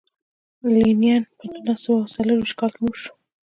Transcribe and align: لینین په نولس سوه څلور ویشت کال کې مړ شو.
لینین 0.73 1.23
په 1.37 1.43
نولس 1.51 1.79
سوه 1.85 2.01
څلور 2.15 2.37
ویشت 2.39 2.55
کال 2.59 2.71
کې 2.75 2.81
مړ 2.83 2.95
شو. 3.03 3.13